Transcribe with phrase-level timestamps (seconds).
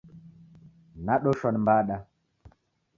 [1.05, 1.95] Nadoshwa ni mbada.